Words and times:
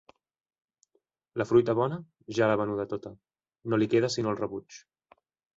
La 1.41 1.47
fruita 1.49 1.75
bona, 1.81 1.99
ja 2.39 2.49
l'ha 2.53 2.57
venuda 2.63 2.89
tota: 2.95 3.13
no 3.75 3.81
li 3.83 3.93
queda 3.93 4.13
sinó 4.17 4.33
el 4.35 4.41
rebuig. 4.45 4.83